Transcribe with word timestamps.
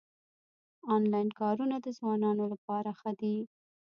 انلاین 0.93 1.29
کارونه 1.39 1.75
د 1.81 1.87
ځوانانو 1.97 2.43
لپاره 2.53 2.89
ښه 2.99 3.11
دي 3.21 3.35